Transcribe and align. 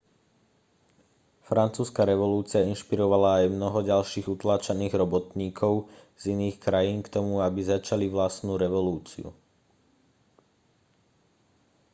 francúzska 1.49 2.01
revolúcia 2.11 2.65
inšpirovala 2.73 3.29
aj 3.45 3.53
mnoho 3.57 3.79
ďalších 3.91 4.27
utláčaných 4.35 4.93
robotníkov 5.01 5.73
z 6.21 6.33
iných 6.35 6.57
krajín 6.65 6.99
k 7.05 7.11
tomu 7.15 7.33
aby 7.47 7.59
začali 7.73 8.05
vlastnú 8.15 8.53
revolúciu 8.65 9.27